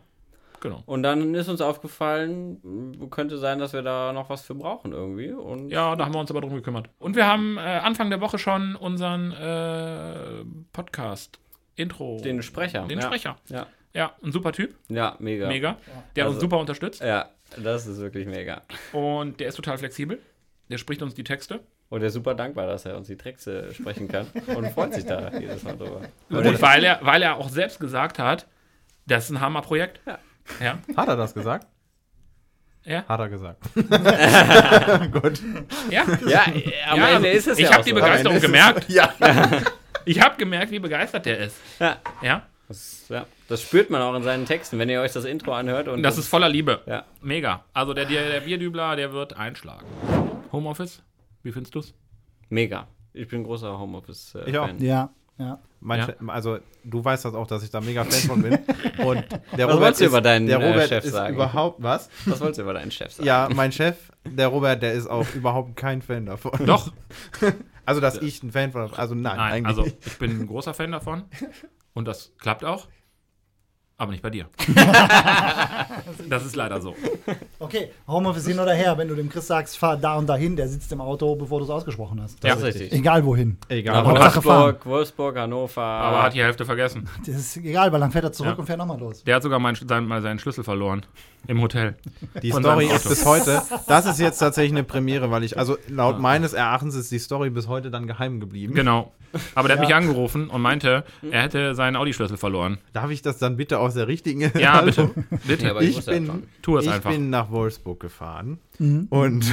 [0.61, 0.81] Genau.
[0.85, 5.31] Und dann ist uns aufgefallen, könnte sein, dass wir da noch was für brauchen irgendwie.
[5.31, 6.89] Und Ja, da haben wir uns aber drum gekümmert.
[6.99, 10.43] Und wir haben äh, Anfang der Woche schon unseren äh,
[10.73, 11.39] Podcast,
[11.75, 12.87] Intro, den Sprecher.
[12.87, 13.05] den ja.
[13.05, 13.37] Sprecher.
[13.49, 13.67] Ja.
[13.93, 15.47] Ja, ein super Typ, Ja, mega.
[15.47, 15.77] mega,
[16.15, 17.01] der Also- uns super unterstützt.
[17.01, 18.61] Ja, das ist wirklich mega.
[18.93, 20.19] Und der ist total flexibel.
[20.69, 21.61] Der spricht uns die Texte.
[21.89, 25.05] Und er ist super dankbar, dass er uns die Texte sprechen kann und freut sich
[25.05, 26.01] da jedes Mal drüber.
[26.29, 28.45] Und weil er, weil er auch selbst gesagt hat,
[29.05, 30.01] das ist ein Hammerprojekt.
[30.05, 30.19] Ja.
[30.61, 30.77] Ja.
[30.95, 31.67] Hat er das gesagt?
[32.83, 33.03] Ja.
[33.07, 33.61] Hat er gesagt.
[33.75, 35.41] Gut.
[35.89, 36.03] Ja.
[36.25, 37.95] Ja, äh, am Ja, Ende ist es ich ja habe auch die so.
[37.95, 38.89] Begeisterung gemerkt.
[38.89, 39.13] Ja.
[40.05, 41.57] Ich habe gemerkt, wie begeistert der ist.
[41.79, 41.97] Ja.
[42.21, 42.43] Ja.
[42.69, 45.87] Das, ja, das spürt man auch in seinen Texten, wenn ihr euch das Intro anhört.
[45.87, 46.81] Und Und das ist voller Liebe.
[46.85, 47.05] Ja.
[47.21, 47.63] Mega.
[47.73, 49.85] Also der, der, der Bierdübler, der wird einschlagen.
[50.51, 51.01] Homeoffice,
[51.43, 51.93] wie findest du's?
[52.49, 52.87] mega.
[53.13, 54.43] Ich bin großer Homeoffice-Fan.
[54.47, 54.69] Ich auch.
[54.79, 55.59] Ja, ja.
[55.79, 56.05] Mein Ja.
[56.07, 58.53] Chef, also du weißt das auch, dass ich da mega Fan von bin.
[59.05, 59.23] Und
[59.55, 61.35] der Was Robert wolltest du ist, über deinen, der äh, Robert Chef ist sagen?
[61.35, 62.09] überhaupt was?
[62.25, 63.27] Was wolltest du über deinen Chef sagen?
[63.27, 63.95] Ja, mein Chef,
[64.25, 66.65] der Robert, der ist auch überhaupt kein Fan davon.
[66.65, 66.91] Doch.
[67.85, 70.73] Also, dass ich ein Fan von, also nein, Nein, eigentlich also ich bin ein großer
[70.73, 71.23] Fan davon.
[71.93, 72.89] Und das klappt auch.
[73.99, 74.45] Aber nicht bei dir.
[76.29, 76.95] das ist leider so.
[77.59, 78.95] Okay, Homeoffice hin oder her.
[78.97, 81.65] Wenn du dem Chris sagst, fahr da und dahin, der sitzt im Auto, bevor du
[81.65, 82.43] es ausgesprochen hast.
[82.43, 82.51] Ja.
[82.53, 82.93] Das ist richtig.
[82.93, 83.57] Egal wohin.
[83.69, 84.05] Egal.
[84.05, 85.81] Hauptsache Wolfsburg, Wolfsburg, Hannover.
[85.81, 87.09] Aber hat die Hälfte vergessen.
[87.25, 88.59] Das ist egal, weil dann fährt er zurück Ja.
[88.59, 89.23] und fährt nochmal los.
[89.23, 89.75] Der hat sogar mal
[90.21, 91.03] seinen Schlüssel verloren.
[91.47, 91.95] Im Hotel.
[92.43, 95.77] Die Von Story ist bis heute, das ist jetzt tatsächlich eine Premiere, weil ich, also
[95.87, 98.73] laut meines Erachtens ist die Story bis heute dann geheim geblieben.
[98.73, 99.13] Genau.
[99.55, 99.87] Aber der hat Ja.
[99.87, 102.79] mich angerufen und meinte, er hätte seinen Audi-Schlüssel verloren.
[102.91, 105.09] Darf ich das dann bitte aus der richtigen Ja, bitte.
[105.45, 105.65] Bitte.
[105.65, 106.43] Ja, aber ich ja bin.
[106.61, 107.11] Tu es ich einfach.
[107.11, 109.07] bin nach Wolfsburg gefahren Mhm.
[109.09, 109.45] und,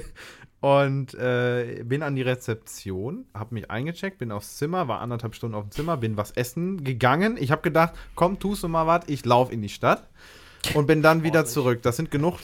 [0.60, 5.54] und äh, bin an die Rezeption, habe mich eingecheckt, bin aufs Zimmer, war anderthalb Stunden
[5.54, 7.36] auf dem Zimmer, bin was essen gegangen.
[7.38, 10.08] Ich habe gedacht, komm, tust du mal was, ich laufe in die Stadt
[10.74, 11.82] und bin dann wieder zurück.
[11.82, 12.38] Das sind genug,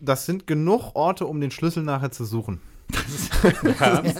[0.00, 2.60] das sind genug Orte, um den Schlüssel nachher zu suchen.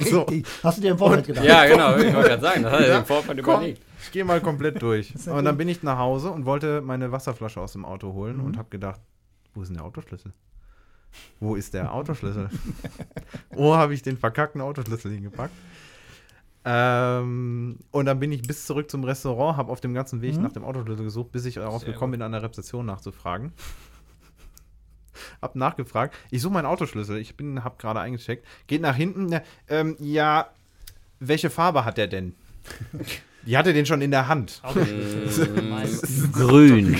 [0.01, 0.23] so.
[0.23, 0.47] Richtig.
[0.63, 1.45] Hast du dir im Vorfeld gedacht?
[1.45, 3.83] Ja, genau, ich wollte gerade sagen, das hat er im Vorfeld überlegt.
[4.03, 5.15] Ich gehe mal komplett durch.
[5.27, 8.45] Und dann bin ich nach Hause und wollte meine Wasserflasche aus dem Auto holen Mhm.
[8.45, 9.01] und habe gedacht,
[9.55, 10.33] wo ist denn der Autoschlüssel?
[11.41, 12.49] Wo ist der Autoschlüssel?
[13.51, 15.55] Wo habe ich den verkackten Autoschlüssel hingepackt?
[16.65, 20.43] Ähm, und dann bin ich bis zurück zum Restaurant, habe auf dem ganzen Weg Mhm.
[20.43, 23.53] nach dem Autoschlüssel gesucht, bis ich darauf gekommen bin, an der Rezeption nachzufragen.
[25.43, 26.15] hab nachgefragt.
[26.31, 27.19] Ich suche meinen Autoschlüssel.
[27.19, 28.47] Ich bin, hab gerade eingecheckt.
[28.67, 29.41] Geht nach hinten.
[29.69, 30.51] Ähm, ja,
[31.19, 32.35] welche Farbe hat der denn?
[33.47, 34.63] Die hatte den schon in der Hand.
[36.33, 36.97] Grün.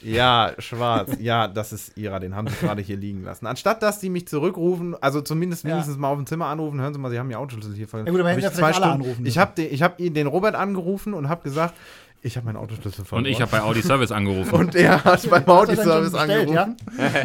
[0.00, 1.16] Ja, schwarz.
[1.18, 2.20] Ja, das ist ihrer.
[2.20, 3.46] Den haben sie gerade hier liegen lassen.
[3.46, 5.70] Anstatt dass sie mich zurückrufen, also zumindest Ja.
[5.72, 8.06] wenigstens mal auf dem Zimmer anrufen, hören Sie mal, Sie haben Ihr Autoschlüssel hier verloren.
[8.06, 9.82] Ja gut, aber Hab ich ja zwei vielleicht alle Stunden- anrufen Ich habe den, ich
[9.82, 11.74] hab ihn, den Robert angerufen und habe gesagt,
[12.20, 13.26] ich habe meinen Autoschlüssel verloren.
[13.26, 14.52] Und ich habe bei Audi Service angerufen.
[14.54, 16.76] Und er hat beim dann schon bestellt, angerufen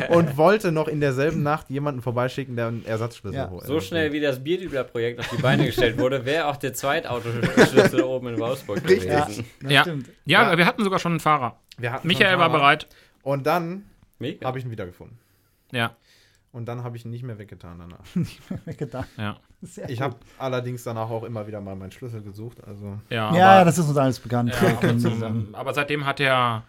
[0.09, 3.49] und wollte noch in derselben Nacht jemanden vorbeischicken, der einen Ersatzschlüssel Ja.
[3.49, 3.65] holt.
[3.65, 8.27] So schnell wie das Bierdübler-Projekt auf die Beine gestellt wurde, wäre auch der Zweitautoschlüssel oben
[8.27, 9.09] in Wolfsburg Richtig.
[9.09, 9.45] gewesen.
[9.67, 9.81] Ja.
[9.81, 10.09] stimmt.
[10.25, 10.57] ja, Ja.
[10.57, 11.57] wir hatten sogar schon einen Fahrer.
[12.03, 12.49] Michael war Fahrer.
[12.51, 12.87] bereit.
[13.23, 13.85] Und dann
[14.43, 15.17] habe ich ihn wiedergefunden.
[15.71, 15.95] Ja,
[16.53, 18.05] Und dann habe ich ihn nicht mehr weggetan danach.
[18.65, 19.05] Weggetan.
[19.17, 19.37] ja.
[19.63, 22.63] Sehr Ich habe allerdings danach auch immer wieder mal meinen Schlüssel gesucht.
[22.63, 24.53] Also Ja, Ja, aber, das ist uns alles bekannt.
[24.61, 26.63] ja, aber, zum, aber seitdem hat er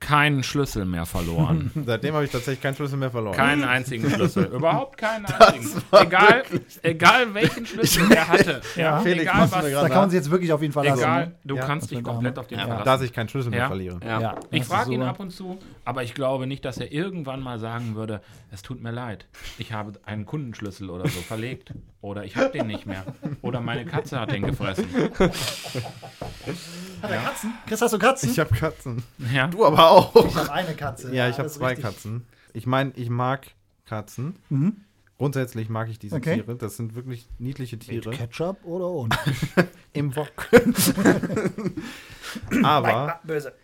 [0.00, 1.70] keinen Schlüssel mehr verloren.
[1.86, 3.36] seitdem habe ich tatsächlich keinen Schlüssel mehr verloren.
[3.36, 4.44] Keinen einzigen Schlüssel.
[4.46, 5.82] Überhaupt keinen einzigen.
[5.92, 6.42] Egal,
[6.82, 8.60] egal welchen Schlüssel er hatte.
[8.76, 9.62] Ja, Felix, egal was.
[9.72, 10.98] Da kann man sich jetzt wirklich auf ihn verlassen.
[11.00, 12.64] Egal, du Ja, kannst dich komplett auf den Ja.
[12.66, 12.84] verlassen.
[12.84, 13.66] dass ich keinen Schlüssel mehr Ja.
[13.68, 14.00] verliere.
[14.04, 14.20] Ja.
[14.20, 17.58] Ja, Ich frage ihn ab und zu, aber ich glaube nicht, dass er irgendwann mal
[17.58, 19.26] sagen würde, es tut mir leid,
[19.58, 21.72] ich habe einen Kundenschlüssel oder so verlegt.
[22.00, 23.02] Oder ich habe den nicht mehr.
[23.40, 24.86] Oder meine Katze hat den gefressen.
[27.02, 27.54] Hat er Katzen?
[27.66, 28.30] Chris, hast du Katzen?
[28.30, 29.02] Ich habe Katzen.
[29.32, 29.46] Ja.
[29.46, 29.93] Du aber auch.
[30.26, 31.14] Ich habe eine Katze.
[31.14, 31.84] Ja, ich habe zwei richtig.
[31.84, 32.26] Katzen.
[32.52, 33.48] Ich meine, ich mag
[33.86, 34.36] Katzen.
[34.48, 34.84] Mhm.
[35.24, 36.34] Grundsätzlich mag ich diese Okay.
[36.42, 36.54] Tiere.
[36.56, 38.10] Das sind wirklich niedliche Mit Tiere.
[38.10, 39.08] Ketchup oder ohne?
[39.94, 40.48] Im Wok.
[42.62, 43.54] aber böse.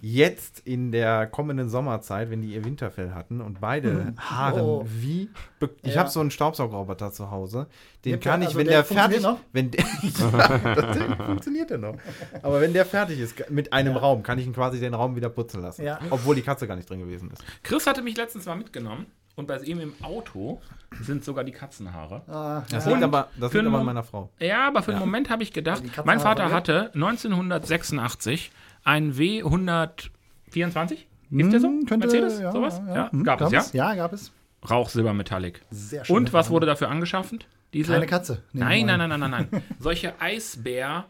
[0.00, 4.86] jetzt in der kommenden Sommerzeit, wenn die ihr Winterfell hatten und beide Haare Oh.
[4.88, 5.28] wie.
[5.58, 6.00] be- Ich Ja.
[6.00, 7.66] habe so einen Staubsaugerroboter zu Hause.
[8.06, 9.20] Den Ja, kann ich, also wenn der der, fertig.
[9.20, 9.40] funktioniert noch?
[9.52, 9.84] Wenn der,
[10.64, 11.96] ja, das funktioniert der noch.
[12.42, 15.28] Aber wenn der fertig ist mit einem Raum, kann ich ihn quasi den Raum wieder
[15.28, 15.84] putzen lassen.
[15.84, 15.98] Ja.
[16.10, 17.42] Obwohl die Katze gar nicht drin gewesen ist.
[17.62, 19.04] Chris hatte mich letztens mal mitgenommen
[19.36, 20.60] und bei ihm im Auto
[21.00, 22.22] sind sogar die Katzenhaare.
[22.28, 22.92] Ah, Das ja.
[22.92, 24.30] liegt aber, das liegt aber einen an meiner Frau.
[24.38, 28.50] Ja, aber für einen Moment habe ich gedacht, mein Vater hatte 1986
[28.84, 30.98] ein W124.
[31.30, 31.66] Ist der so?
[31.68, 32.40] Hm, könnte, Mercedes?
[32.40, 32.80] ja, Sowas?
[32.86, 33.64] Ja, Ja, Hm, gab es, ja?
[33.72, 34.30] Ja, gab es.
[34.70, 35.62] Rauchsilbermetallic.
[35.70, 36.16] Sehr schön.
[36.16, 37.46] Und was wurde dafür angeschafft?
[37.72, 38.42] Diese Keine Katze.
[38.52, 39.62] Nein, nein, nein, nein, nein, nein.
[39.78, 41.04] Solche Eisbär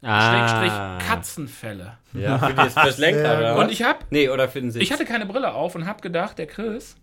[0.00, 0.30] Ah.
[0.30, 1.98] Schrägstrich Katzenfälle.
[2.12, 3.56] Ja, für das, fürs Lenkrad, oder?
[3.58, 4.80] Und ich hab Nee, oder für den Sitz.
[4.84, 6.94] ich hatte keine Brille auf und hab gedacht, der Chris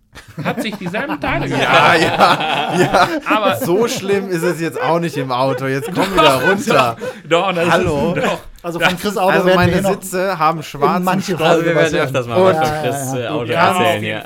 [0.44, 1.62] hat sich dieselben Teile gekauft.
[1.62, 3.08] Ja, ja.
[3.26, 5.66] Aber So schlimm ist es jetzt auch nicht im Auto.
[5.66, 6.96] Jetzt komm wieder runter.
[7.28, 8.14] doch, das Hallo?
[8.14, 8.38] Ist, doch.
[8.62, 11.44] Also von Chris Auto Also meine Sitze haben schwarzen manche Streifen.
[11.46, 13.30] also wir werden öfters mal Und- was Ja, von Chris ja, äh, ja.
[13.30, 14.22] Auto Ja, erzählen hier.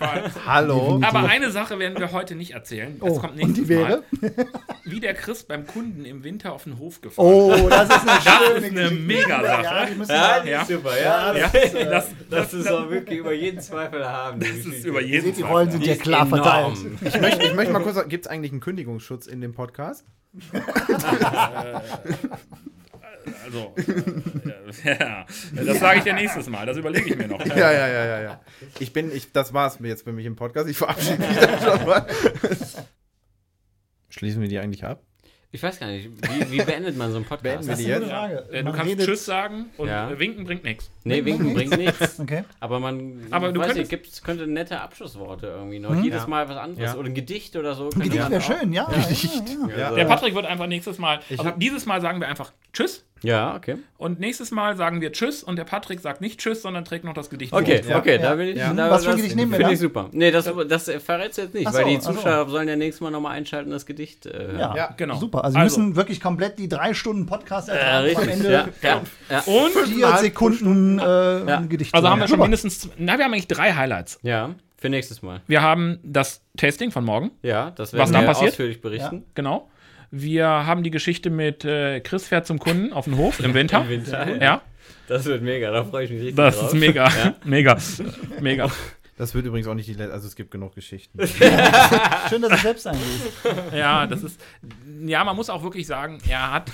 [0.46, 1.00] Hallo.
[1.06, 2.98] Aber eine Sache werden wir heute nicht erzählen.
[3.00, 4.02] Das Oh, kommt und nächstes die wäre?
[4.22, 4.32] Mal.
[4.84, 8.06] Wie der Chris beim Kunden im Winter auf den Hof gefahren Oh, das ist eine
[8.06, 8.94] Das schöne ist eine Geschichte.
[8.94, 9.62] Mega-Sache.
[9.62, 10.62] Ja, die müssen Ja, wir die Ja.
[10.62, 11.36] ist super, Ja, ja.
[11.36, 14.40] Ja, das ist, äh, das, Das ist auch wirklich über jeden Zweifel haben.
[14.40, 15.48] das ist über jeden Zweifel.
[15.70, 16.76] Rollen sind ja klar enorm.
[16.76, 17.14] verteilt.
[17.14, 20.04] Ich möchte, ich möchte mal kurz sagen, gibt es eigentlich einen Kündigungsschutz in dem Podcast?
[23.44, 26.66] Also, äh, ja, das sage ich dir nächstes Mal.
[26.66, 27.44] Das überlege ich mir noch.
[27.44, 28.40] Ja, ja, ja, ja, ja.
[28.78, 30.68] Ich bin, ich, das war's mir jetzt für mich im Podcast.
[30.68, 32.06] Ich verabschiede mich dann schon mal.
[34.08, 35.02] Schließen wir die eigentlich ab?
[35.52, 37.42] Ich weiß gar nicht, wie, wie beendet man so einen Podcast?
[37.42, 38.12] Beenden wir Das die ist eine jetzt?
[38.12, 38.48] Frage.
[38.52, 40.08] Äh, Du Man kannst redet- Tschüss sagen und Ja.
[40.10, 40.90] äh, winken bringt nichts.
[41.02, 42.20] Nee, winken bringt nichts.
[42.20, 42.44] Okay.
[42.60, 45.90] Aber man Aber du weiß könntest- nicht, gibt's, könnte nette Abschlussworte irgendwie noch.
[45.90, 46.04] Hm?
[46.04, 46.28] Jedes Ja.
[46.28, 46.92] Mal was anderes.
[46.92, 46.96] Ja.
[46.96, 47.90] Oder ein Gedicht oder so.
[47.90, 48.84] Ein Gedicht wäre schön, ja.
[48.84, 49.24] Gedicht.
[49.48, 49.76] Ja, ja.
[49.78, 49.94] Ja.
[49.96, 53.04] Der Patrick wird einfach nächstes Mal, Ich also hab- dieses Mal sagen wir einfach Tschüss
[53.22, 53.76] Ja, okay.
[53.98, 57.12] und nächstes Mal sagen wir Tschüss und der Patrick sagt nicht Tschüss, sondern trägt noch
[57.14, 57.96] das Gedicht Okay, vor.
[57.96, 58.22] Okay, Ja.
[58.22, 58.56] da bin ich.
[58.56, 58.72] Ja.
[58.72, 60.08] Da, Was für ein Gedicht nehmen wir Finde ich super.
[60.12, 62.12] Nee, das, das verrätst du jetzt nicht, Ach weil so, die ach so.
[62.14, 64.58] Zuschauer sollen ja nächstes Mal nochmal einschalten, das Gedicht äh, hören.
[64.58, 65.16] Ja, Ja, genau.
[65.16, 65.44] Super.
[65.44, 67.96] Also wir Also- müssen wirklich komplett die drei Stunden Podcast Äh, ertragen.
[67.98, 68.30] am richtig.
[68.30, 69.38] Ende Ja, ja, ja.
[69.40, 71.60] Und vier Sekunden äh, Ja.
[71.68, 71.94] Gedicht.
[71.94, 72.42] also haben wir schon Super.
[72.44, 74.18] mindestens, na wir haben eigentlich drei Highlights.
[74.22, 75.42] ja, für nächstes Mal.
[75.46, 78.52] Wir haben das Tasting von morgen, Ja, das Was werden dann wir passiert?
[78.52, 79.24] ausführlich berichten.
[79.34, 79.68] genau.
[80.10, 83.80] Wir haben die Geschichte mit äh, Chris fährt zum Kunden auf den Hof im Winter.
[83.82, 84.42] Im Winter.
[84.42, 84.62] Ja,
[85.08, 86.72] Das wird mega, da freue ich mich richtig das drauf.
[86.74, 87.08] ist mega,
[87.44, 87.76] mega,
[88.40, 88.70] mega.
[89.16, 91.18] Das wird übrigens auch nicht die letzte, also es gibt genug Geschichten.
[92.30, 93.04] Schön, dass ich selbst eingehe.
[93.74, 94.40] Ja, das ist.
[95.04, 96.70] Ja, man muss auch wirklich sagen, er hat.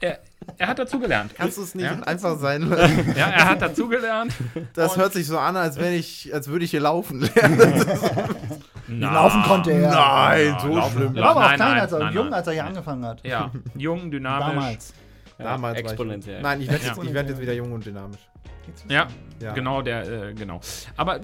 [0.00, 0.18] Er,
[0.58, 1.34] er hat dazugelernt.
[1.36, 2.00] Kannst du es nicht Ja?
[2.02, 3.14] einfach sein lassen?
[3.16, 4.32] Ja, er hat dazugelernt.
[4.74, 7.84] Das hört sich so an, als, wenn ich, als würde ich hier laufen lernen.
[8.88, 9.90] Wie laufen konnte er.
[9.90, 11.16] Nein, so laufen- schlimm.
[11.16, 12.34] Er war aber auch Nein, klein, nein, als er, nein, jung, nein.
[12.34, 13.26] als er hier angefangen hat.
[13.26, 14.46] Ja, jung, dynamisch.
[14.48, 14.94] Damals.
[15.38, 16.42] Damals war ich- exponentiell.
[16.42, 17.14] Nein, ich werde jetzt, ich Exponentiell.
[17.14, 18.20] werd jetzt wieder jung und dynamisch.
[18.88, 19.06] Ja,
[19.40, 19.52] Ja.
[19.52, 20.60] genau, der, äh, genau.
[20.96, 21.20] Aber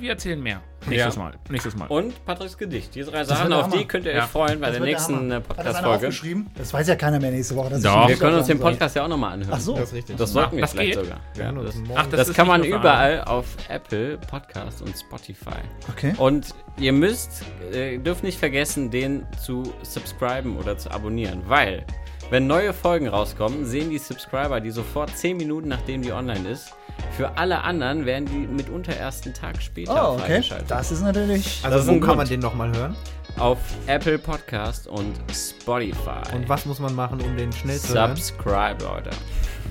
[0.00, 0.60] wir erzählen mehr.
[0.86, 1.22] Nächstes Ja.
[1.22, 1.32] Mal.
[1.50, 1.86] Nächstes Mal.
[1.88, 2.94] Und Patricks Gedicht.
[2.94, 4.24] Die drei Sachen, auf die könnt ihr Ja.
[4.24, 5.88] euch freuen bei Das der nächsten äh, das Podcast-Folge.
[5.88, 6.46] aufgeschrieben?
[6.56, 7.70] Das weiß ja keiner mehr nächste Woche.
[7.70, 8.08] Das Doch.
[8.08, 8.70] Wir können uns den sagen soll.
[8.72, 9.52] Podcast ja auch nochmal anhören.
[9.54, 9.72] Ach so.
[9.72, 10.16] Das, Das ist richtig.
[10.16, 11.04] das sollten wir das vielleicht geht.
[11.04, 11.20] sogar.
[11.36, 11.74] Ja, das.
[11.94, 15.50] Ach, das, das ist kann man überall auf Apple Podcast und Spotify.
[15.90, 16.14] Okay.
[16.16, 21.84] Und ihr müsst, äh, dürft nicht vergessen, den zu subscriben oder zu abonnieren, weil
[22.30, 26.70] wenn neue Folgen rauskommen, sehen die Subscriber die sofort 10 Minuten nachdem die online ist.
[27.16, 30.24] Für alle anderen werden die mitunter erst einen Tag später Oh, okay.
[30.26, 30.70] freigeschaltet.
[30.70, 31.60] Das ist natürlich.
[31.62, 32.16] Also wo kann Grund.
[32.18, 32.96] man den nochmal hören?
[33.38, 36.22] Auf Apple Podcast und Spotify.
[36.34, 38.16] Und was muss man machen, um den schnell zu hören?
[38.16, 39.10] Subscribe, Leute.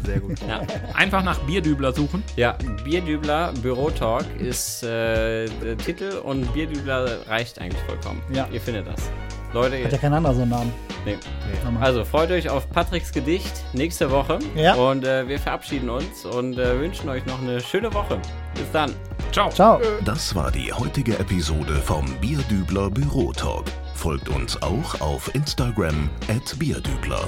[0.05, 0.37] Sehr gut.
[0.47, 0.61] Ja.
[0.93, 2.23] Einfach nach Bierdübler suchen.
[2.37, 8.21] Ja, Bierdübler Bürotalk ist äh, der Titel und Bierdübler reicht eigentlich vollkommen.
[8.31, 8.47] Ja.
[8.51, 9.09] Ihr findet das.
[9.53, 10.73] Leute, Hat ja kein anderer so einen Namen.
[11.05, 11.17] nee.
[11.63, 11.81] Hammer.
[11.81, 14.39] also freut euch auf Patricks Gedicht nächste Woche.
[14.55, 14.75] Ja.
[14.75, 18.19] Und äh, wir verabschieden uns und äh, wünschen euch noch eine schöne Woche.
[18.53, 18.93] Bis dann.
[19.31, 19.49] Ciao.
[19.49, 19.79] Ciao.
[20.05, 23.65] Das war die heutige Episode vom Bierdübler Bürotalk.
[23.95, 27.27] Folgt uns auch auf Instagram at Bierdübler.